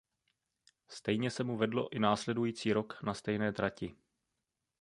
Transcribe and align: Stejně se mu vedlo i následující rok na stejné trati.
Stejně 0.87 1.31
se 1.31 1.43
mu 1.43 1.57
vedlo 1.57 1.93
i 1.95 1.99
následující 1.99 2.73
rok 2.73 3.03
na 3.03 3.13
stejné 3.13 3.53
trati. 3.53 3.95